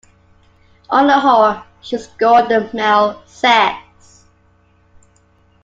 On 0.89 1.05
the 1.05 1.19
whole, 1.19 1.57
she 1.81 1.95
scorned 1.99 2.49
the 2.49 2.67
male 2.73 3.21
sex. 3.27 4.25